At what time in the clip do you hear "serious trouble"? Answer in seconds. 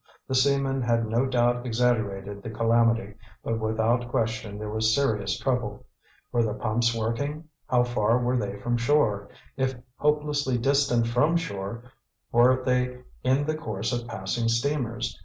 4.95-5.85